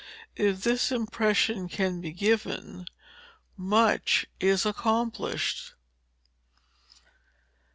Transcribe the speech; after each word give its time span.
If 0.35 0.63
this 0.63 0.91
impression 0.91 1.69
can 1.69 2.01
be 2.01 2.11
given, 2.11 2.87
much 3.55 4.25
is 4.39 4.65
accomplished. 4.65 5.75